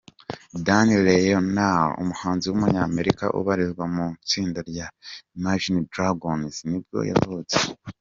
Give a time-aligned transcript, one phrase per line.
[0.65, 4.87] Dan Reynolds, umuhanzi w’umunyamerika ubarizwa mu itsinda rya
[5.37, 7.57] Imagine Dragons nibwo yavutse.